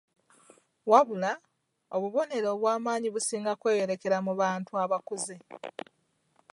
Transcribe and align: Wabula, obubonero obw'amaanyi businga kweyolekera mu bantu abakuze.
Wabula, 0.91 1.31
obubonero 1.95 2.47
obw'amaanyi 2.51 3.09
businga 3.15 3.53
kweyolekera 3.61 4.17
mu 4.25 4.33
bantu 4.41 4.71
abakuze. 4.83 5.35